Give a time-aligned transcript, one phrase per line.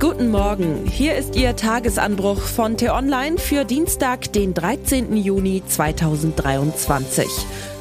[0.00, 5.16] Guten Morgen, hier ist Ihr Tagesanbruch von T-Online für Dienstag, den 13.
[5.16, 7.26] Juni 2023.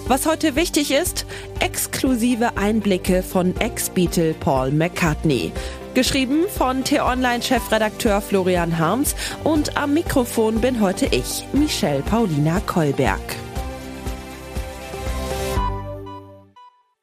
[0.08, 1.28] Was heute wichtig ist,
[1.60, 5.52] exklusive Einblicke von Ex-Beatle Paul McCartney.
[5.94, 13.47] Geschrieben von T-Online-Chefredakteur Florian Harms und am Mikrofon bin heute ich, Michelle Paulina Kolberg.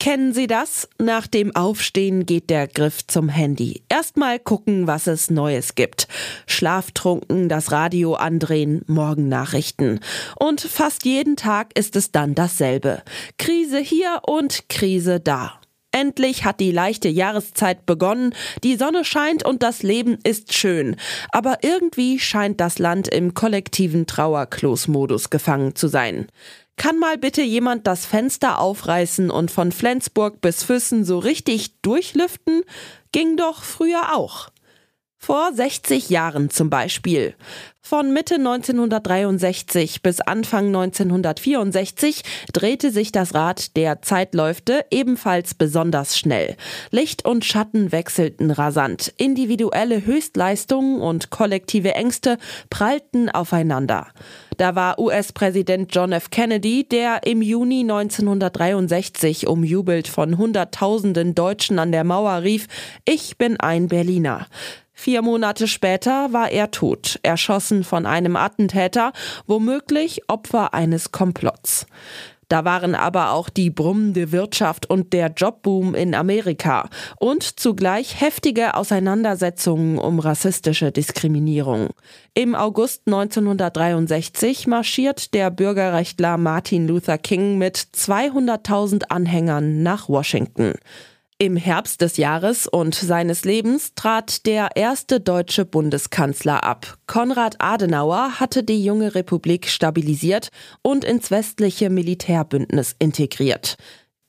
[0.04, 0.86] Kennen Sie das?
[0.98, 3.84] Nach dem Aufstehen geht der Griff zum Handy.
[3.88, 6.08] Erstmal gucken, was es Neues gibt.
[6.46, 10.00] Schlaftrunken, das Radio andrehen, Morgennachrichten.
[10.38, 13.02] Und fast jeden Tag ist es dann dasselbe.
[13.38, 15.58] Krise hier und Krise da.
[15.90, 20.96] Endlich hat die leichte Jahreszeit begonnen, die Sonne scheint und das Leben ist schön.
[21.30, 26.26] Aber irgendwie scheint das Land im kollektiven Trauerklos-Modus gefangen zu sein.
[26.76, 32.62] Kann mal bitte jemand das Fenster aufreißen und von Flensburg bis Füssen so richtig durchlüften?
[33.12, 34.50] Ging doch früher auch.
[35.24, 37.34] Vor 60 Jahren zum Beispiel.
[37.80, 42.22] Von Mitte 1963 bis Anfang 1964
[42.52, 46.56] drehte sich das Rad der Zeitläufte ebenfalls besonders schnell.
[46.90, 49.14] Licht und Schatten wechselten rasant.
[49.16, 52.36] Individuelle Höchstleistungen und kollektive Ängste
[52.68, 54.08] prallten aufeinander.
[54.58, 56.28] Da war US-Präsident John F.
[56.28, 62.68] Kennedy, der im Juni 1963 umjubelt von Hunderttausenden Deutschen an der Mauer rief,
[63.04, 64.46] ich bin ein Berliner.
[64.94, 69.12] Vier Monate später war er tot, erschossen von einem Attentäter,
[69.46, 71.86] womöglich Opfer eines Komplotts.
[72.48, 78.74] Da waren aber auch die brummende Wirtschaft und der Jobboom in Amerika und zugleich heftige
[78.74, 81.90] Auseinandersetzungen um rassistische Diskriminierung.
[82.34, 90.74] Im August 1963 marschiert der Bürgerrechtler Martin Luther King mit 200.000 Anhängern nach Washington.
[91.44, 96.96] Im Herbst des Jahres und seines Lebens trat der erste deutsche Bundeskanzler ab.
[97.06, 100.48] Konrad Adenauer hatte die junge Republik stabilisiert
[100.80, 103.76] und ins westliche Militärbündnis integriert.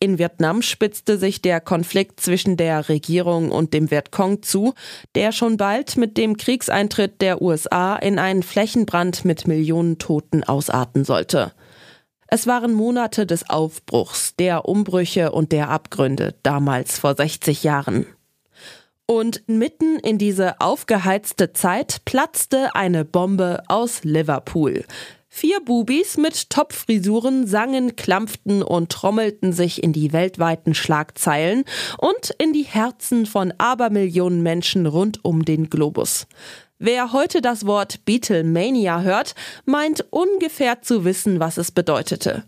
[0.01, 4.73] In Vietnam spitzte sich der Konflikt zwischen der Regierung und dem Vietcong zu,
[5.15, 11.05] der schon bald mit dem Kriegseintritt der USA in einen Flächenbrand mit Millionen Toten ausarten
[11.05, 11.53] sollte.
[12.27, 18.07] Es waren Monate des Aufbruchs, der Umbrüche und der Abgründe, damals vor 60 Jahren.
[19.05, 24.83] Und mitten in diese aufgeheizte Zeit platzte eine Bombe aus Liverpool.
[25.37, 31.65] Vier Bubis mit Topfrisuren sangen, klampften und trommelten sich in die weltweiten Schlagzeilen
[31.97, 36.25] und in die Herzen von Abermillionen Menschen rund um den Globus.
[36.77, 42.43] Wer heute das Wort Beatlemania hört, meint ungefähr zu wissen, was es bedeutete.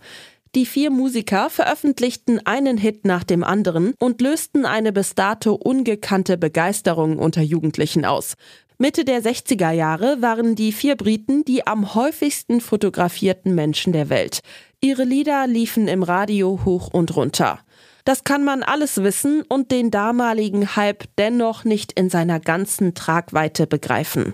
[0.53, 6.37] Die vier Musiker veröffentlichten einen Hit nach dem anderen und lösten eine bis dato ungekannte
[6.37, 8.33] Begeisterung unter Jugendlichen aus.
[8.77, 14.41] Mitte der 60er Jahre waren die vier Briten die am häufigsten fotografierten Menschen der Welt.
[14.81, 17.59] Ihre Lieder liefen im Radio hoch und runter.
[18.07, 23.67] Das kann man alles wissen und den damaligen Hype dennoch nicht in seiner ganzen Tragweite
[23.67, 24.33] begreifen.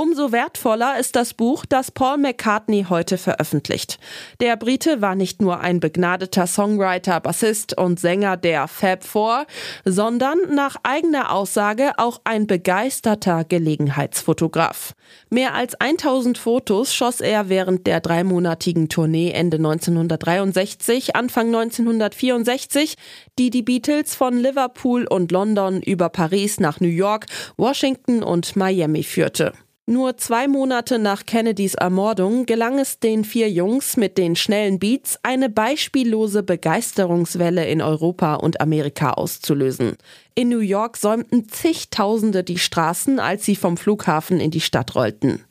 [0.00, 3.98] Umso wertvoller ist das Buch, das Paul McCartney heute veröffentlicht.
[4.38, 9.44] Der Brite war nicht nur ein begnadeter Songwriter, Bassist und Sänger der Fab Four,
[9.84, 14.94] sondern nach eigener Aussage auch ein begeisterter Gelegenheitsfotograf.
[15.30, 22.94] Mehr als 1000 Fotos schoss er während der dreimonatigen Tournee Ende 1963, Anfang 1964,
[23.36, 27.26] die die Beatles von Liverpool und London über Paris nach New York,
[27.56, 29.54] Washington und Miami führte.
[29.90, 35.18] Nur zwei Monate nach Kennedys Ermordung gelang es den vier Jungs mit den schnellen Beats,
[35.22, 39.96] eine beispiellose Begeisterungswelle in Europa und Amerika auszulösen.
[40.34, 45.42] In New York säumten zigtausende die Straßen, als sie vom Flughafen in die Stadt rollten.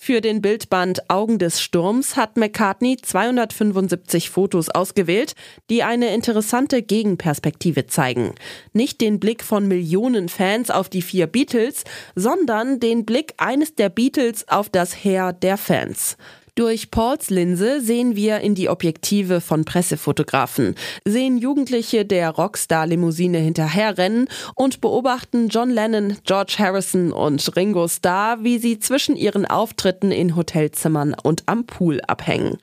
[0.00, 5.34] Für den Bildband Augen des Sturms hat McCartney 275 Fotos ausgewählt,
[5.70, 8.34] die eine interessante Gegenperspektive zeigen.
[8.72, 11.82] Nicht den Blick von Millionen Fans auf die vier Beatles,
[12.14, 16.16] sondern den Blick eines der Beatles auf das Heer der Fans.
[16.58, 20.74] Durch Pauls Linse sehen wir in die Objektive von Pressefotografen,
[21.04, 24.26] sehen Jugendliche der Rockstar-Limousine hinterherrennen
[24.56, 30.34] und beobachten John Lennon, George Harrison und Ringo Starr, wie sie zwischen ihren Auftritten in
[30.34, 32.58] Hotelzimmern und am Pool abhängen.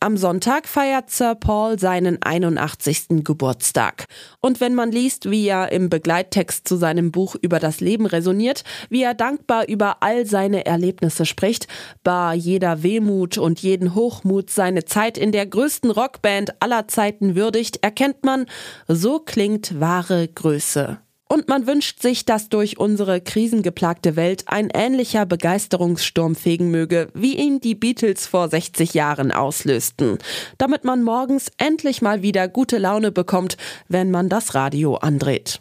[0.00, 3.24] Am Sonntag feiert Sir Paul seinen 81.
[3.24, 4.04] Geburtstag.
[4.38, 8.62] Und wenn man liest, wie er im Begleittext zu seinem Buch über das Leben resoniert,
[8.90, 11.66] wie er dankbar über all seine Erlebnisse spricht,
[12.04, 17.82] bar jeder Wehmut und jeden Hochmut seine Zeit in der größten Rockband aller Zeiten würdigt,
[17.82, 18.46] erkennt man,
[18.86, 21.00] so klingt wahre Größe.
[21.28, 27.36] Und man wünscht sich, dass durch unsere krisengeplagte Welt ein ähnlicher Begeisterungssturm fegen möge, wie
[27.36, 30.18] ihn die Beatles vor 60 Jahren auslösten.
[30.56, 33.58] Damit man morgens endlich mal wieder gute Laune bekommt,
[33.88, 35.60] wenn man das Radio andreht.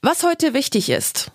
[0.00, 1.30] Was heute wichtig ist.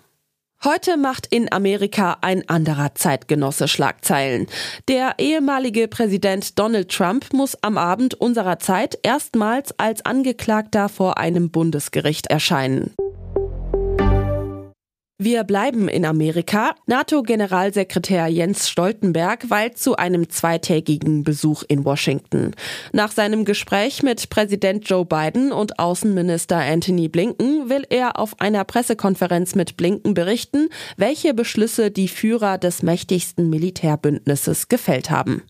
[0.64, 4.46] Heute macht in Amerika ein anderer Zeitgenosse Schlagzeilen.
[4.88, 11.50] Der ehemalige Präsident Donald Trump muss am Abend unserer Zeit erstmals als Angeklagter vor einem
[11.50, 12.94] Bundesgericht erscheinen.
[15.16, 16.74] Wir bleiben in Amerika.
[16.86, 22.50] NATO-Generalsekretär Jens Stoltenberg weilt zu einem zweitägigen Besuch in Washington.
[22.92, 28.64] Nach seinem Gespräch mit Präsident Joe Biden und Außenminister Anthony Blinken will er auf einer
[28.64, 35.44] Pressekonferenz mit Blinken berichten, welche Beschlüsse die Führer des mächtigsten Militärbündnisses gefällt haben.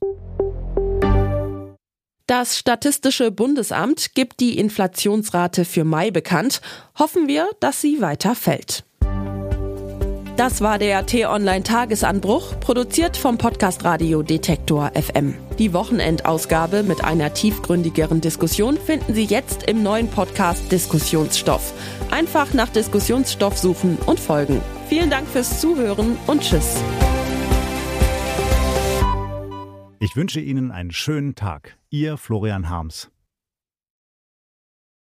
[2.26, 6.60] Das Statistische Bundesamt gibt die Inflationsrate für Mai bekannt.
[6.98, 8.84] Hoffen wir, dass sie weiter fällt.
[10.36, 15.34] Das war der T-Online-Tagesanbruch, produziert vom Podcast Radio Detektor FM.
[15.60, 21.72] Die Wochenendausgabe mit einer tiefgründigeren Diskussion finden Sie jetzt im neuen Podcast Diskussionsstoff.
[22.10, 24.60] Einfach nach Diskussionsstoff suchen und folgen.
[24.88, 26.82] Vielen Dank fürs Zuhören und Tschüss.
[30.00, 31.76] Ich wünsche Ihnen einen schönen Tag.
[31.90, 33.08] Ihr Florian Harms.